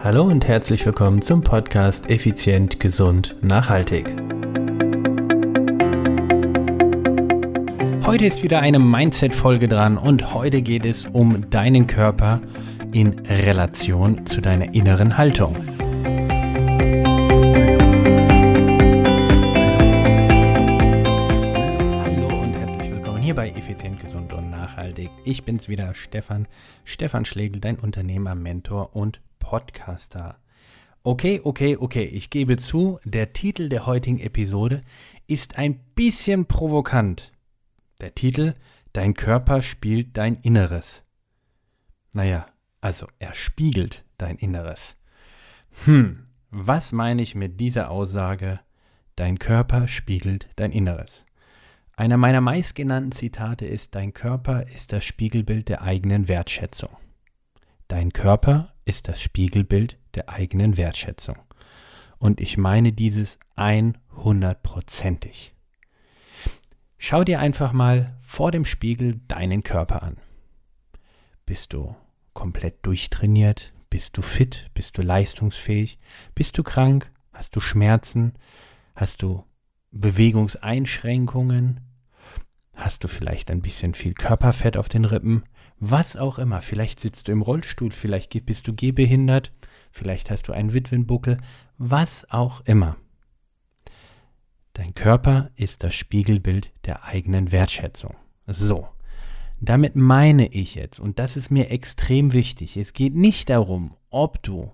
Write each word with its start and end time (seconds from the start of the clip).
Hallo 0.00 0.22
und 0.22 0.46
herzlich 0.46 0.86
willkommen 0.86 1.22
zum 1.22 1.42
Podcast 1.42 2.08
Effizient, 2.08 2.78
Gesund, 2.78 3.34
Nachhaltig. 3.42 4.06
Heute 8.06 8.24
ist 8.24 8.44
wieder 8.44 8.60
eine 8.60 8.78
Mindset-Folge 8.78 9.66
dran 9.66 9.98
und 9.98 10.32
heute 10.32 10.62
geht 10.62 10.86
es 10.86 11.04
um 11.04 11.50
deinen 11.50 11.88
Körper 11.88 12.40
in 12.92 13.18
Relation 13.26 14.24
zu 14.24 14.40
deiner 14.40 14.72
inneren 14.72 15.18
Haltung. 15.18 15.56
Hallo 22.04 22.40
und 22.40 22.54
herzlich 22.54 22.92
willkommen 22.92 23.20
hier 23.20 23.34
bei 23.34 23.50
Effizient, 23.50 23.98
Gesund 24.00 24.32
und 24.32 24.48
Nachhaltig. 24.48 25.10
Ich 25.24 25.42
bin's 25.42 25.68
wieder, 25.68 25.92
Stefan, 25.96 26.46
Stefan 26.84 27.24
Schlegel, 27.24 27.60
dein 27.60 27.80
Unternehmer, 27.80 28.36
Mentor 28.36 28.94
und 28.94 29.20
Podcaster. 29.48 30.36
Okay, 31.02 31.40
okay, 31.42 31.78
okay, 31.78 32.04
ich 32.04 32.28
gebe 32.28 32.58
zu, 32.58 32.98
der 33.04 33.32
Titel 33.32 33.70
der 33.70 33.86
heutigen 33.86 34.20
Episode 34.20 34.82
ist 35.26 35.56
ein 35.56 35.80
bisschen 35.94 36.44
provokant. 36.44 37.32
Der 38.02 38.14
Titel 38.14 38.52
Dein 38.92 39.14
Körper 39.14 39.62
spielt 39.62 40.18
dein 40.18 40.34
Inneres. 40.42 41.02
Naja, 42.12 42.46
also 42.82 43.06
er 43.20 43.32
spiegelt 43.32 44.04
dein 44.18 44.36
Inneres. 44.36 44.96
Hm, 45.86 46.26
was 46.50 46.92
meine 46.92 47.22
ich 47.22 47.34
mit 47.34 47.58
dieser 47.58 47.90
Aussage? 47.90 48.60
Dein 49.16 49.38
Körper 49.38 49.88
spiegelt 49.88 50.50
dein 50.56 50.72
Inneres. 50.72 51.24
Einer 51.96 52.18
meiner 52.18 52.42
meistgenannten 52.42 53.12
Zitate 53.12 53.64
ist, 53.64 53.94
dein 53.94 54.12
Körper 54.12 54.66
ist 54.66 54.92
das 54.92 55.06
Spiegelbild 55.06 55.70
der 55.70 55.80
eigenen 55.80 56.28
Wertschätzung. 56.28 56.90
Dein 57.88 58.12
Körper 58.12 58.74
ist 58.88 59.06
das 59.08 59.20
Spiegelbild 59.20 59.98
der 60.14 60.30
eigenen 60.30 60.76
Wertschätzung. 60.78 61.36
Und 62.18 62.40
ich 62.40 62.56
meine 62.56 62.92
dieses 62.92 63.38
100%ig. 63.56 65.52
Schau 66.96 67.22
dir 67.22 67.38
einfach 67.38 67.72
mal 67.72 68.18
vor 68.22 68.50
dem 68.50 68.64
Spiegel 68.64 69.20
deinen 69.28 69.62
Körper 69.62 70.02
an. 70.02 70.16
Bist 71.46 71.72
du 71.74 71.94
komplett 72.32 72.84
durchtrainiert? 72.84 73.72
Bist 73.90 74.16
du 74.16 74.22
fit? 74.22 74.70
Bist 74.74 74.98
du 74.98 75.02
leistungsfähig? 75.02 75.98
Bist 76.34 76.58
du 76.58 76.62
krank? 76.62 77.10
Hast 77.32 77.54
du 77.56 77.60
Schmerzen? 77.60 78.32
Hast 78.96 79.22
du 79.22 79.44
Bewegungseinschränkungen? 79.92 81.87
Hast 82.78 83.02
du 83.02 83.08
vielleicht 83.08 83.50
ein 83.50 83.60
bisschen 83.60 83.92
viel 83.92 84.14
Körperfett 84.14 84.76
auf 84.76 84.88
den 84.88 85.04
Rippen? 85.04 85.42
Was 85.80 86.16
auch 86.16 86.38
immer. 86.38 86.60
Vielleicht 86.60 87.00
sitzt 87.00 87.26
du 87.26 87.32
im 87.32 87.42
Rollstuhl, 87.42 87.90
vielleicht 87.90 88.46
bist 88.46 88.68
du 88.68 88.72
gehbehindert, 88.72 89.50
vielleicht 89.90 90.30
hast 90.30 90.46
du 90.46 90.52
einen 90.52 90.72
Witwenbuckel, 90.72 91.38
was 91.76 92.30
auch 92.30 92.60
immer. 92.66 92.96
Dein 94.74 94.94
Körper 94.94 95.50
ist 95.56 95.82
das 95.82 95.96
Spiegelbild 95.96 96.70
der 96.84 97.04
eigenen 97.04 97.50
Wertschätzung. 97.50 98.14
So, 98.46 98.86
damit 99.60 99.96
meine 99.96 100.46
ich 100.46 100.76
jetzt, 100.76 101.00
und 101.00 101.18
das 101.18 101.36
ist 101.36 101.50
mir 101.50 101.72
extrem 101.72 102.32
wichtig, 102.32 102.76
es 102.76 102.92
geht 102.92 103.16
nicht 103.16 103.50
darum, 103.50 103.96
ob 104.08 104.40
du 104.44 104.70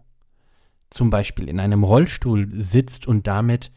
zum 0.91 1.09
Beispiel 1.09 1.49
in 1.49 1.59
einem 1.59 1.85
Rollstuhl 1.85 2.51
sitzt 2.63 3.07
und 3.07 3.27
damit 3.27 3.73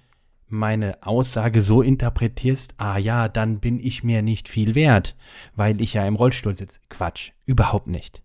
meine 0.48 1.04
Aussage 1.04 1.62
so 1.62 1.82
interpretierst, 1.82 2.76
ah 2.78 2.98
ja, 2.98 3.28
dann 3.28 3.60
bin 3.60 3.80
ich 3.80 4.04
mir 4.04 4.22
nicht 4.22 4.48
viel 4.48 4.76
wert, 4.76 5.16
weil 5.56 5.82
ich 5.82 5.94
ja 5.94 6.08
im 6.08 6.16
Rollstuhl 6.16 6.54
sitze. 6.54 6.80
Quatsch, 6.90 7.32
überhaupt 7.46 7.88
nicht. 7.88 8.22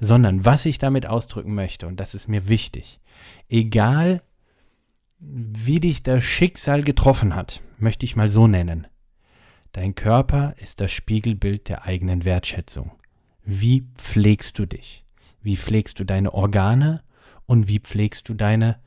Sondern 0.00 0.44
was 0.44 0.66
ich 0.66 0.78
damit 0.78 1.06
ausdrücken 1.06 1.54
möchte, 1.54 1.86
und 1.86 2.00
das 2.00 2.14
ist 2.14 2.28
mir 2.28 2.48
wichtig, 2.48 3.00
egal 3.48 4.22
wie 5.18 5.80
dich 5.80 6.02
das 6.02 6.22
Schicksal 6.22 6.82
getroffen 6.82 7.34
hat, 7.34 7.60
möchte 7.78 8.04
ich 8.04 8.16
mal 8.16 8.30
so 8.30 8.46
nennen, 8.46 8.86
dein 9.72 9.94
Körper 9.94 10.54
ist 10.58 10.80
das 10.80 10.92
Spiegelbild 10.92 11.68
der 11.68 11.84
eigenen 11.84 12.24
Wertschätzung. 12.24 12.92
Wie 13.44 13.86
pflegst 13.96 14.58
du 14.58 14.66
dich? 14.66 15.04
Wie 15.40 15.56
pflegst 15.56 15.98
du 16.00 16.04
deine 16.04 16.34
Organe 16.34 17.02
und 17.46 17.68
wie 17.68 17.78
pflegst 17.78 18.28
du 18.28 18.34
deine, 18.34 18.80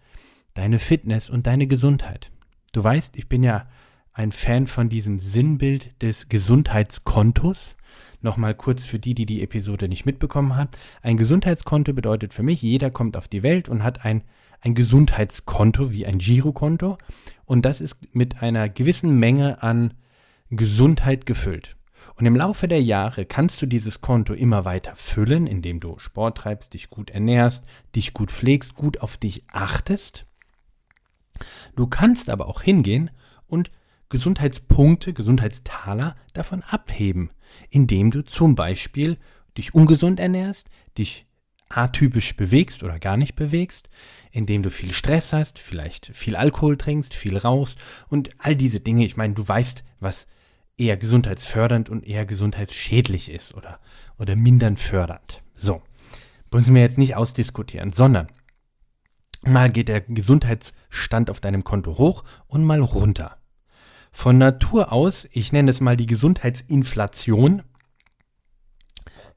deine 0.53 0.79
Fitness 0.79 1.29
und 1.29 1.47
deine 1.47 1.67
Gesundheit? 1.67 2.31
Du 2.77 2.83
weißt, 2.83 3.17
ich 3.17 3.27
bin 3.27 3.41
ja 3.41 3.65
ein 4.13 4.31
Fan 4.31 4.67
von 4.67 4.87
diesem 4.87 5.17
Sinnbild 5.17 5.99
des 6.03 6.29
Gesundheitskontos. 6.29 7.75
Nochmal 8.21 8.53
kurz 8.53 8.85
für 8.85 8.99
die, 8.99 9.15
die 9.15 9.25
die 9.25 9.41
Episode 9.41 9.89
nicht 9.89 10.05
mitbekommen 10.05 10.55
haben. 10.55 10.69
Ein 11.01 11.17
Gesundheitskonto 11.17 11.93
bedeutet 11.93 12.35
für 12.35 12.43
mich, 12.43 12.61
jeder 12.61 12.91
kommt 12.91 13.17
auf 13.17 13.27
die 13.27 13.41
Welt 13.41 13.67
und 13.67 13.83
hat 13.83 14.05
ein, 14.05 14.23
ein 14.61 14.75
Gesundheitskonto 14.75 15.91
wie 15.91 16.05
ein 16.05 16.19
Girokonto. 16.19 16.99
Und 17.45 17.65
das 17.65 17.81
ist 17.81 18.13
mit 18.13 18.43
einer 18.43 18.69
gewissen 18.69 19.17
Menge 19.17 19.63
an 19.63 19.95
Gesundheit 20.51 21.25
gefüllt. 21.25 21.77
Und 22.13 22.27
im 22.27 22.35
Laufe 22.35 22.67
der 22.67 22.83
Jahre 22.83 23.25
kannst 23.25 23.59
du 23.59 23.65
dieses 23.65 24.01
Konto 24.01 24.33
immer 24.33 24.65
weiter 24.65 24.95
füllen, 24.95 25.47
indem 25.47 25.79
du 25.79 25.97
Sport 25.97 26.37
treibst, 26.37 26.75
dich 26.75 26.91
gut 26.91 27.09
ernährst, 27.09 27.65
dich 27.95 28.13
gut 28.13 28.29
pflegst, 28.29 28.75
gut 28.75 29.01
auf 29.01 29.17
dich 29.17 29.45
achtest. 29.51 30.26
Du 31.75 31.87
kannst 31.87 32.29
aber 32.29 32.47
auch 32.47 32.61
hingehen 32.61 33.11
und 33.47 33.71
Gesundheitspunkte, 34.09 35.13
Gesundheitstaler 35.13 36.15
davon 36.33 36.63
abheben, 36.63 37.31
indem 37.69 38.11
du 38.11 38.23
zum 38.23 38.55
Beispiel 38.55 39.17
dich 39.57 39.73
ungesund 39.73 40.19
ernährst, 40.19 40.69
dich 40.97 41.25
atypisch 41.69 42.37
bewegst 42.37 42.83
oder 42.83 42.99
gar 42.99 43.17
nicht 43.17 43.35
bewegst, 43.35 43.89
indem 44.31 44.63
du 44.63 44.69
viel 44.69 44.93
Stress 44.93 45.33
hast, 45.33 45.59
vielleicht 45.59 46.15
viel 46.15 46.35
Alkohol 46.35 46.77
trinkst, 46.77 47.13
viel 47.13 47.37
rauchst 47.37 47.79
und 48.07 48.29
all 48.37 48.55
diese 48.55 48.79
Dinge. 48.79 49.03
Ich 49.05 49.17
meine, 49.17 49.33
du 49.33 49.45
weißt, 49.45 49.83
was 49.99 50.27
eher 50.77 50.95
gesundheitsfördernd 50.95 51.89
und 51.89 52.07
eher 52.07 52.25
gesundheitsschädlich 52.25 53.29
ist 53.29 53.53
oder, 53.53 53.79
oder 54.17 54.35
mindern 54.35 54.77
fördernd. 54.77 55.41
So, 55.57 55.81
müssen 56.53 56.75
wir 56.75 56.81
jetzt 56.83 56.97
nicht 56.97 57.15
ausdiskutieren, 57.15 57.91
sondern 57.91 58.27
Mal 59.43 59.71
geht 59.71 59.87
der 59.87 60.01
Gesundheitsstand 60.01 61.29
auf 61.29 61.39
deinem 61.39 61.63
Konto 61.63 61.97
hoch 61.97 62.23
und 62.47 62.63
mal 62.63 62.81
runter. 62.81 63.37
Von 64.11 64.37
Natur 64.37 64.91
aus, 64.91 65.27
ich 65.31 65.51
nenne 65.51 65.69
es 65.69 65.79
mal 65.79 65.95
die 65.95 66.07
Gesundheitsinflation, 66.07 67.63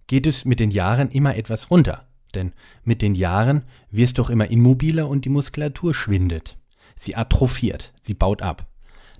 geht 0.06 0.26
es 0.26 0.44
mit 0.44 0.58
den 0.58 0.70
Jahren 0.70 1.10
immer 1.10 1.36
etwas 1.36 1.70
runter. 1.70 2.06
Denn 2.34 2.52
mit 2.84 3.02
den 3.02 3.14
Jahren 3.14 3.64
wirst 3.90 4.18
du 4.18 4.22
auch 4.22 4.30
immer 4.30 4.50
immobiler 4.50 5.08
und 5.08 5.24
die 5.24 5.30
Muskulatur 5.30 5.94
schwindet. 5.94 6.58
Sie 6.96 7.16
atrophiert, 7.16 7.92
sie 8.00 8.14
baut 8.14 8.42
ab. 8.42 8.66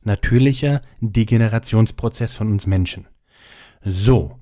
Natürlicher 0.02 0.80
Degenerationsprozess 1.00 2.32
von 2.32 2.50
uns 2.50 2.66
Menschen. 2.66 3.06
So, 3.82 4.38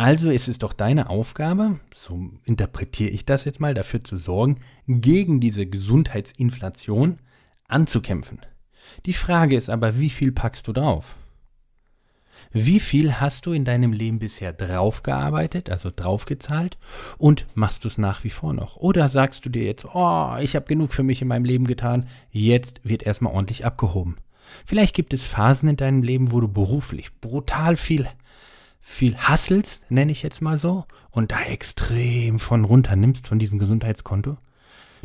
also 0.00 0.30
ist 0.30 0.48
es 0.48 0.58
doch 0.58 0.72
deine 0.72 1.10
Aufgabe, 1.10 1.78
so 1.94 2.30
interpretiere 2.44 3.10
ich 3.10 3.26
das 3.26 3.44
jetzt 3.44 3.60
mal, 3.60 3.74
dafür 3.74 4.02
zu 4.02 4.16
sorgen, 4.16 4.56
gegen 4.88 5.40
diese 5.40 5.66
Gesundheitsinflation 5.66 7.18
anzukämpfen. 7.68 8.38
Die 9.04 9.12
Frage 9.12 9.56
ist 9.56 9.68
aber, 9.68 9.98
wie 9.98 10.08
viel 10.08 10.32
packst 10.32 10.66
du 10.66 10.72
drauf? 10.72 11.16
Wie 12.50 12.80
viel 12.80 13.20
hast 13.20 13.44
du 13.44 13.52
in 13.52 13.66
deinem 13.66 13.92
Leben 13.92 14.20
bisher 14.20 14.54
draufgearbeitet, 14.54 15.68
also 15.68 15.90
draufgezahlt, 15.94 16.78
und 17.18 17.44
machst 17.54 17.84
du 17.84 17.88
es 17.88 17.98
nach 17.98 18.24
wie 18.24 18.30
vor 18.30 18.54
noch? 18.54 18.78
Oder 18.78 19.10
sagst 19.10 19.44
du 19.44 19.50
dir 19.50 19.64
jetzt, 19.64 19.84
oh, 19.84 20.34
ich 20.40 20.56
habe 20.56 20.64
genug 20.64 20.94
für 20.94 21.02
mich 21.02 21.20
in 21.20 21.28
meinem 21.28 21.44
Leben 21.44 21.66
getan, 21.66 22.08
jetzt 22.30 22.80
wird 22.84 23.02
erstmal 23.02 23.34
ordentlich 23.34 23.66
abgehoben. 23.66 24.16
Vielleicht 24.64 24.96
gibt 24.96 25.12
es 25.12 25.26
Phasen 25.26 25.68
in 25.68 25.76
deinem 25.76 26.02
Leben, 26.02 26.32
wo 26.32 26.40
du 26.40 26.48
beruflich 26.48 27.20
brutal 27.20 27.76
viel 27.76 28.08
viel 28.80 29.16
hasselst, 29.16 29.90
nenne 29.90 30.12
ich 30.12 30.22
jetzt 30.22 30.40
mal 30.40 30.58
so, 30.58 30.84
und 31.10 31.32
da 31.32 31.42
extrem 31.42 32.38
von 32.38 32.64
runter 32.64 32.96
nimmst 32.96 33.26
von 33.26 33.38
diesem 33.38 33.58
Gesundheitskonto, 33.58 34.36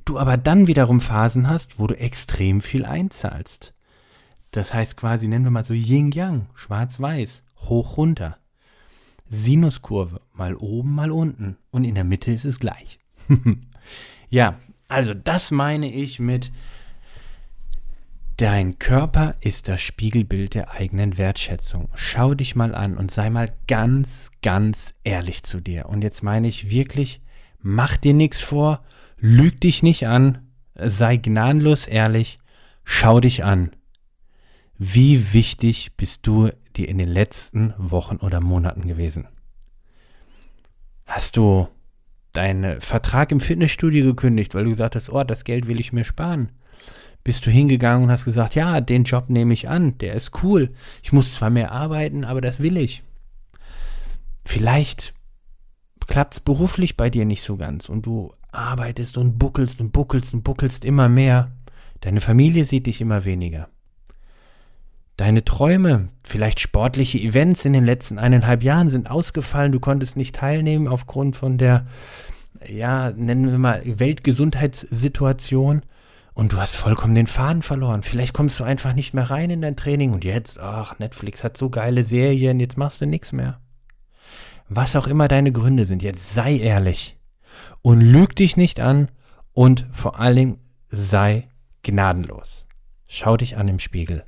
du 0.06 0.19
aber 0.19 0.38
dann 0.38 0.68
wiederum 0.68 1.02
Phasen 1.02 1.49
hast, 1.49 1.79
wo 1.79 1.88
du 1.88 1.97
extrem 1.97 2.61
viel 2.61 2.85
einzahlst. 2.85 3.73
Das 4.52 4.73
heißt 4.73 4.96
quasi, 4.96 5.28
nennen 5.28 5.44
wir 5.44 5.52
mal 5.52 5.66
so 5.66 5.73
Yin-Yang, 5.73 6.47
schwarz-weiß, 6.55 7.44
hoch 7.67 7.97
runter. 7.97 8.38
Sinuskurve, 9.28 10.22
mal 10.34 10.55
oben, 10.55 10.94
mal 10.94 11.11
unten. 11.11 11.58
Und 11.72 11.84
in 11.84 11.96
der 11.96 12.03
Mitte 12.03 12.32
ist 12.32 12.46
es 12.46 12.59
gleich. 12.59 12.99
ja, 14.29 14.59
also 14.88 15.14
das 15.14 15.52
meine 15.52 15.91
ich 15.91 16.20
mit 16.20 16.52
Dein 18.37 18.79
Körper 18.79 19.35
ist 19.40 19.70
das 19.70 19.82
Spiegelbild 19.82 20.55
der 20.55 20.72
eigenen 20.72 21.17
Wertschätzung. 21.17 21.87
Schau 21.96 22.34
dich 22.34 22.53
mal 22.53 22.76
an 22.76 22.97
und 22.97 23.09
sei 23.09 23.29
mal 23.29 23.53
ganz, 23.67 24.32
ganz 24.41 24.96
ehrlich 25.05 25.43
zu 25.43 25.61
dir. 25.61 25.85
Und 25.85 26.03
jetzt 26.03 26.22
meine 26.22 26.49
ich 26.49 26.70
wirklich, 26.70 27.22
mach 27.61 27.96
dir 27.96 28.14
nichts 28.14 28.41
vor, 28.41 28.82
lüg 29.17 29.61
dich 29.61 29.84
nicht 29.84 30.05
an, 30.08 30.49
sei 30.76 31.16
gnadenlos 31.16 31.87
ehrlich, 31.87 32.37
schau 32.84 33.22
dich 33.22 33.46
an. 33.46 33.72
Wie 34.78 35.32
wichtig 35.32 35.96
bist 35.96 36.28
du 36.28 36.49
dir 36.76 36.90
in 36.90 36.97
den 36.97 37.08
letzten 37.08 37.73
Wochen 37.78 38.17
oder 38.17 38.41
Monaten 38.41 38.85
gewesen? 38.85 39.29
Hast 41.05 41.37
du 41.37 41.70
deinen 42.34 42.82
Vertrag 42.82 43.32
im 43.32 43.40
Fitnessstudio 43.40 44.03
gekündigt, 44.03 44.55
weil 44.55 44.66
du 44.66 44.72
gesagt 44.72 44.96
hast, 44.96 45.09
oh, 45.09 45.23
das 45.23 45.46
Geld 45.46 45.70
will 45.70 45.79
ich 45.79 45.93
mir 45.93 46.03
sparen. 46.03 46.52
Bist 47.25 47.43
du 47.47 47.49
hingegangen 47.49 48.03
und 48.03 48.11
hast 48.11 48.23
gesagt, 48.23 48.53
ja, 48.53 48.79
den 48.81 49.03
Job 49.03 49.29
nehme 49.29 49.51
ich 49.51 49.67
an, 49.67 49.97
der 49.97 50.13
ist 50.13 50.43
cool. 50.43 50.69
Ich 51.01 51.11
muss 51.11 51.33
zwar 51.33 51.49
mehr 51.49 51.72
arbeiten, 51.72 52.23
aber 52.23 52.39
das 52.39 52.59
will 52.59 52.77
ich. 52.77 53.01
Vielleicht 54.45 55.16
klappt 56.05 56.35
es 56.35 56.39
beruflich 56.39 56.95
bei 56.95 57.09
dir 57.09 57.25
nicht 57.25 57.41
so 57.41 57.57
ganz 57.57 57.89
und 57.89 58.05
du 58.05 58.31
arbeitest 58.51 59.17
und 59.17 59.39
buckelst 59.39 59.81
und 59.81 59.91
buckelst 59.91 60.35
und 60.35 60.43
buckelst 60.43 60.85
immer 60.85 61.09
mehr. 61.09 61.51
Deine 62.01 62.22
Familie 62.22 62.63
sieht 62.63 62.85
dich 62.85 63.01
immer 63.01 63.25
weniger. 63.25 63.69
Deine 65.17 65.43
Träume, 65.43 66.09
vielleicht 66.23 66.59
sportliche 66.59 67.17
Events 67.17 67.66
in 67.66 67.73
den 67.73 67.85
letzten 67.85 68.19
eineinhalb 68.19 68.61
Jahren 68.61 68.91
sind 68.91 69.09
ausgefallen, 69.09 69.72
du 69.72 69.79
konntest 69.79 70.16
nicht 70.16 70.35
teilnehmen 70.35 70.87
aufgrund 70.87 71.35
von 71.35 71.57
der, 71.57 71.87
ja, 72.69 73.09
nennen 73.09 73.49
wir 73.49 73.57
mal, 73.57 73.81
Weltgesundheitssituation 73.83 75.81
und 76.35 76.52
du 76.52 76.58
hast 76.58 76.76
vollkommen 76.76 77.16
den 77.16 77.28
Faden 77.28 77.64
verloren. 77.64 78.03
Vielleicht 78.03 78.34
kommst 78.34 78.59
du 78.59 78.66
einfach 78.66 78.93
nicht 78.93 79.14
mehr 79.14 79.32
rein 79.32 79.49
in 79.49 79.61
dein 79.61 79.78
Training 79.78 80.14
und 80.14 80.23
jetzt, 80.23 80.59
ach, 80.59 80.99
Netflix 80.99 81.43
hat 81.43 81.58
so 81.58 81.70
geile 81.72 82.03
Serien, 82.03 82.59
jetzt 82.59 82.78
machst 82.78 83.02
du 83.02 83.08
nichts 83.08 83.32
mehr. 83.32 83.59
Was 84.67 84.96
auch 84.96 85.08
immer 85.08 85.28
deine 85.28 85.52
Gründe 85.52 85.85
sind, 85.85 86.03
jetzt 86.03 86.34
sei 86.34 86.58
ehrlich 86.58 87.17
und 87.82 88.02
lüg 88.02 88.35
dich 88.35 88.58
nicht 88.58 88.79
an 88.79 89.09
und 89.53 89.87
vor 89.91 90.20
allem 90.20 90.58
sei 90.90 91.47
gnadenlos. 91.84 92.66
Schau 93.08 93.37
dich 93.37 93.55
an 93.55 93.70
im 93.70 93.79
Spiegel. 93.79 94.26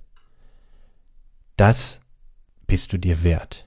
Das 1.58 2.00
bist 2.68 2.94
du 2.94 2.98
dir 2.98 3.24
wert. 3.24 3.66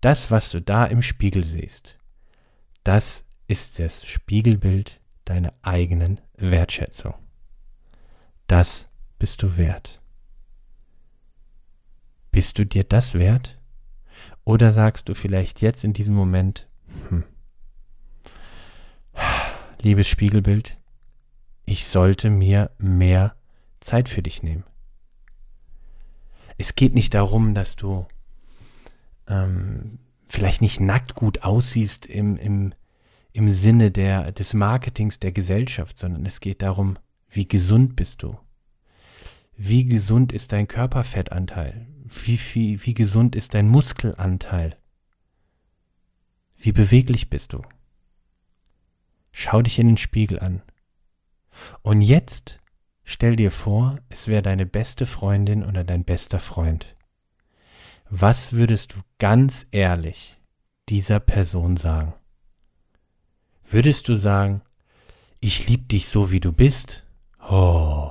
Das, 0.00 0.30
was 0.30 0.50
du 0.50 0.62
da 0.62 0.86
im 0.86 1.02
Spiegel 1.02 1.44
siehst, 1.44 1.98
das 2.82 3.26
ist 3.46 3.78
das 3.78 4.06
Spiegelbild 4.06 4.99
deiner 5.30 5.54
eigenen 5.62 6.20
Wertschätzung. 6.36 7.14
Das 8.48 8.88
bist 9.20 9.44
du 9.44 9.56
wert. 9.56 10.02
Bist 12.32 12.58
du 12.58 12.66
dir 12.66 12.82
das 12.82 13.14
wert? 13.14 13.56
Oder 14.44 14.72
sagst 14.72 15.08
du 15.08 15.14
vielleicht 15.14 15.62
jetzt 15.62 15.84
in 15.84 15.92
diesem 15.92 16.16
Moment, 16.16 16.66
hm, 17.08 17.22
liebes 19.80 20.08
Spiegelbild, 20.08 20.76
ich 21.64 21.86
sollte 21.86 22.28
mir 22.28 22.72
mehr 22.78 23.36
Zeit 23.78 24.08
für 24.08 24.22
dich 24.22 24.42
nehmen. 24.42 24.64
Es 26.58 26.74
geht 26.74 26.94
nicht 26.94 27.14
darum, 27.14 27.54
dass 27.54 27.76
du 27.76 28.04
ähm, 29.28 30.00
vielleicht 30.26 30.60
nicht 30.60 30.80
nackt 30.80 31.14
gut 31.14 31.44
aussiehst 31.44 32.06
im, 32.06 32.36
im, 32.36 32.74
im 33.32 33.50
Sinne 33.50 33.90
der, 33.90 34.32
des 34.32 34.54
Marketings 34.54 35.18
der 35.18 35.32
Gesellschaft, 35.32 35.98
sondern 35.98 36.26
es 36.26 36.40
geht 36.40 36.62
darum, 36.62 36.98
wie 37.28 37.46
gesund 37.46 37.96
bist 37.96 38.22
du? 38.22 38.38
Wie 39.56 39.84
gesund 39.84 40.32
ist 40.32 40.52
dein 40.52 40.66
Körperfettanteil? 40.68 41.86
Wie, 42.04 42.38
wie, 42.54 42.84
wie 42.86 42.94
gesund 42.94 43.36
ist 43.36 43.54
dein 43.54 43.68
Muskelanteil? 43.68 44.76
Wie 46.56 46.72
beweglich 46.72 47.30
bist 47.30 47.52
du? 47.52 47.62
Schau 49.32 49.60
dich 49.60 49.78
in 49.78 49.88
den 49.88 49.96
Spiegel 49.96 50.40
an. 50.40 50.62
Und 51.82 52.02
jetzt 52.02 52.58
stell 53.04 53.36
dir 53.36 53.50
vor, 53.50 53.98
es 54.08 54.28
wäre 54.28 54.42
deine 54.42 54.66
beste 54.66 55.06
Freundin 55.06 55.64
oder 55.64 55.84
dein 55.84 56.04
bester 56.04 56.40
Freund. 56.40 56.94
Was 58.08 58.52
würdest 58.52 58.94
du 58.94 59.00
ganz 59.18 59.66
ehrlich 59.70 60.40
dieser 60.88 61.20
Person 61.20 61.76
sagen? 61.76 62.14
Würdest 63.72 64.08
du 64.08 64.16
sagen, 64.16 64.62
ich 65.38 65.68
liebe 65.68 65.84
dich 65.84 66.08
so 66.08 66.32
wie 66.32 66.40
du 66.40 66.50
bist? 66.50 67.06
Oh, 67.48 68.10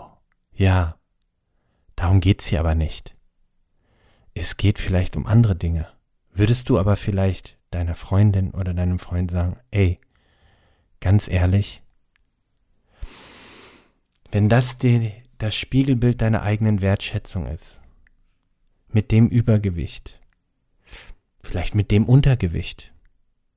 ja. 0.53 0.97
Darum 1.97 2.21
geht's 2.21 2.47
hier 2.47 2.61
aber 2.61 2.75
nicht. 2.75 3.13
Es 4.33 4.55
geht 4.55 4.79
vielleicht 4.79 5.17
um 5.17 5.27
andere 5.27 5.57
Dinge. 5.57 5.89
Würdest 6.31 6.69
du 6.69 6.79
aber 6.79 6.95
vielleicht 6.95 7.57
deiner 7.71 7.95
Freundin 7.95 8.51
oder 8.51 8.73
deinem 8.73 8.99
Freund 8.99 9.31
sagen, 9.31 9.57
ey, 9.69 9.99
ganz 11.01 11.27
ehrlich, 11.27 11.81
wenn 14.31 14.47
das 14.47 14.77
die, 14.77 15.11
das 15.39 15.55
Spiegelbild 15.55 16.21
deiner 16.21 16.41
eigenen 16.41 16.79
Wertschätzung 16.79 17.47
ist, 17.47 17.81
mit 18.87 19.11
dem 19.11 19.27
Übergewicht, 19.27 20.19
vielleicht 21.41 21.75
mit 21.75 21.91
dem 21.91 22.05
Untergewicht, 22.05 22.93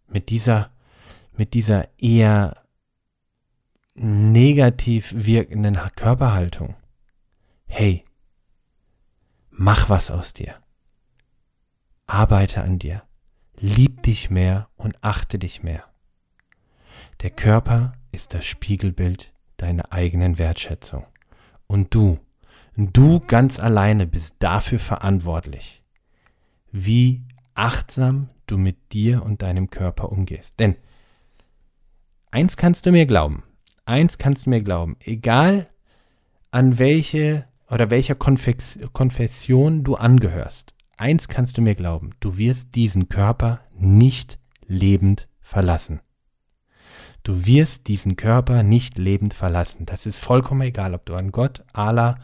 mit 0.09 0.31
dieser 0.31 0.73
mit 1.37 1.55
dieser 1.55 1.89
eher 1.99 2.63
negativ 3.95 5.13
wirkenden 5.15 5.79
Körperhaltung. 5.97 6.77
Hey, 7.67 8.05
mach 9.51 9.89
was 9.89 10.11
aus 10.11 10.33
dir. 10.33 10.57
Arbeite 12.07 12.63
an 12.63 12.79
dir. 12.79 13.03
Lieb 13.59 14.03
dich 14.03 14.31
mehr 14.31 14.69
und 14.77 15.03
achte 15.03 15.39
dich 15.39 15.63
mehr. 15.63 15.85
Der 17.23 17.31
Körper 17.31 17.93
ist 18.11 18.35
das 18.35 18.45
Spiegelbild 18.45 19.33
deiner 19.57 19.93
eigenen 19.93 20.39
Wertschätzung. 20.39 21.07
Und 21.67 21.95
du, 21.95 22.19
du 22.77 23.21
ganz 23.21 23.61
alleine 23.61 24.07
bist 24.07 24.37
dafür 24.41 24.79
verantwortlich, 24.79 25.83
wie 26.73 27.23
achtsam 27.55 28.29
du 28.47 28.59
mit 28.59 28.93
dir 28.93 29.23
und 29.23 29.43
deinem 29.43 29.71
Körper 29.71 30.11
umgehst. 30.11 30.59
Denn 30.59 30.77
eins 32.33 32.57
kannst 32.57 32.87
du 32.87 32.91
mir 32.91 33.07
glauben. 33.07 33.45
Eins 33.85 34.19
kannst 34.19 34.47
du 34.47 34.51
mir 34.51 34.63
glauben. 34.63 34.97
Egal 34.99 35.69
an 36.51 36.79
welche 36.79 37.47
oder 37.71 37.91
welcher 37.91 38.17
Konfex 38.17 38.79
Konfession 38.93 39.85
du 39.85 39.95
angehörst. 39.95 40.75
Eins 40.99 41.29
kannst 41.29 41.57
du 41.57 41.63
mir 41.63 41.75
glauben. 41.75 42.11
Du 42.21 42.37
wirst 42.37 42.75
diesen 42.75 43.09
Körper 43.09 43.61
nicht 43.77 44.39
lebend 44.67 45.29
verlassen. 45.41 46.01
Du 47.23 47.47
wirst 47.47 47.87
diesen 47.89 48.17
Körper 48.17 48.63
nicht 48.63 48.99
lebend 48.99 49.33
verlassen. 49.33 49.87
Das 49.87 50.07
ist 50.07 50.19
vollkommen 50.19 50.63
egal, 50.63 50.95
ob 50.95 51.07
du 51.07 51.15
an 51.15 51.31
Gott, 51.31 51.63
Allah, 51.73 52.19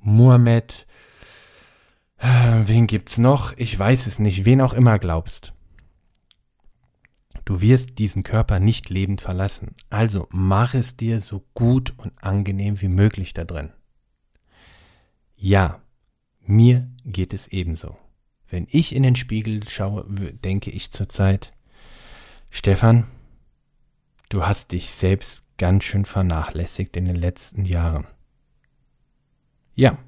Muhammad, 0.00 0.86
äh, 2.18 2.62
wen 2.64 2.86
gibt's 2.86 3.18
noch? 3.18 3.52
Ich 3.56 3.78
weiß 3.78 4.06
es 4.06 4.18
nicht, 4.18 4.44
wen 4.46 4.60
auch 4.60 4.72
immer 4.72 4.98
glaubst. 4.98 5.52
Du 7.50 7.60
wirst 7.60 7.98
diesen 7.98 8.22
Körper 8.22 8.60
nicht 8.60 8.90
lebend 8.90 9.20
verlassen. 9.20 9.74
Also 9.88 10.28
mach 10.30 10.74
es 10.74 10.96
dir 10.96 11.18
so 11.18 11.44
gut 11.52 11.92
und 11.96 12.12
angenehm 12.22 12.80
wie 12.80 12.86
möglich 12.86 13.32
da 13.32 13.42
drin. 13.42 13.72
Ja, 15.34 15.82
mir 16.38 16.88
geht 17.04 17.34
es 17.34 17.48
ebenso. 17.48 17.98
Wenn 18.48 18.68
ich 18.70 18.94
in 18.94 19.02
den 19.02 19.16
Spiegel 19.16 19.68
schaue, 19.68 20.04
denke 20.44 20.70
ich 20.70 20.92
zurzeit, 20.92 21.52
Stefan, 22.50 23.08
du 24.28 24.46
hast 24.46 24.70
dich 24.70 24.92
selbst 24.92 25.44
ganz 25.58 25.82
schön 25.82 26.04
vernachlässigt 26.04 26.96
in 26.96 27.06
den 27.06 27.16
letzten 27.16 27.64
Jahren. 27.64 28.06
Ja, 29.74 29.98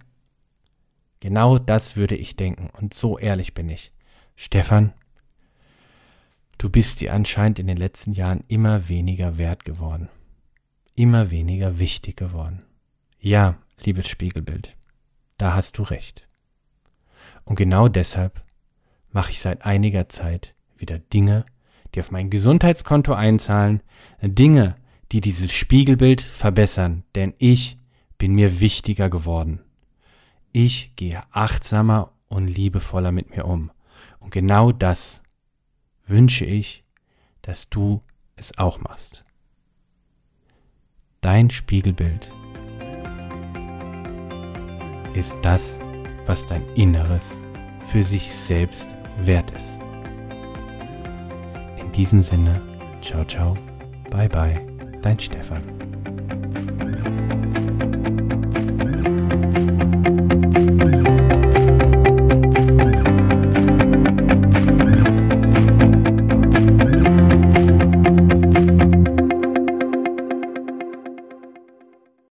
genau 1.18 1.58
das 1.58 1.96
würde 1.96 2.14
ich 2.14 2.36
denken 2.36 2.70
und 2.70 2.94
so 2.94 3.18
ehrlich 3.18 3.52
bin 3.52 3.68
ich. 3.68 3.90
Stefan, 4.36 4.92
Du 6.62 6.70
bist 6.70 7.00
dir 7.00 7.12
anscheinend 7.12 7.58
in 7.58 7.66
den 7.66 7.76
letzten 7.76 8.12
Jahren 8.12 8.44
immer 8.46 8.88
weniger 8.88 9.36
wert 9.36 9.64
geworden. 9.64 10.08
Immer 10.94 11.32
weniger 11.32 11.80
wichtig 11.80 12.16
geworden. 12.16 12.62
Ja, 13.18 13.56
liebes 13.80 14.06
Spiegelbild, 14.06 14.76
da 15.38 15.56
hast 15.56 15.76
du 15.76 15.82
recht. 15.82 16.24
Und 17.42 17.56
genau 17.56 17.88
deshalb 17.88 18.40
mache 19.10 19.32
ich 19.32 19.40
seit 19.40 19.64
einiger 19.64 20.08
Zeit 20.08 20.54
wieder 20.76 21.00
Dinge, 21.00 21.44
die 21.96 22.00
auf 22.00 22.12
mein 22.12 22.30
Gesundheitskonto 22.30 23.12
einzahlen, 23.12 23.82
Dinge, 24.22 24.76
die 25.10 25.20
dieses 25.20 25.50
Spiegelbild 25.50 26.20
verbessern, 26.20 27.02
denn 27.16 27.34
ich 27.38 27.76
bin 28.18 28.34
mir 28.34 28.60
wichtiger 28.60 29.10
geworden. 29.10 29.62
Ich 30.52 30.94
gehe 30.94 31.22
achtsamer 31.32 32.12
und 32.28 32.46
liebevoller 32.46 33.10
mit 33.10 33.34
mir 33.34 33.46
um. 33.46 33.72
Und 34.20 34.30
genau 34.30 34.70
das 34.70 35.21
wünsche 36.12 36.44
ich, 36.44 36.84
dass 37.40 37.68
du 37.68 38.00
es 38.36 38.56
auch 38.58 38.80
machst. 38.80 39.24
Dein 41.22 41.50
Spiegelbild 41.50 42.32
ist 45.14 45.38
das, 45.42 45.80
was 46.26 46.46
dein 46.46 46.68
Inneres 46.74 47.40
für 47.86 48.02
sich 48.02 48.32
selbst 48.32 48.94
wert 49.18 49.50
ist. 49.52 49.78
In 51.78 51.90
diesem 51.92 52.22
Sinne, 52.22 52.60
ciao, 53.00 53.24
ciao, 53.24 53.56
bye, 54.10 54.28
bye, 54.28 54.64
dein 55.02 55.18
Stefan. 55.18 55.81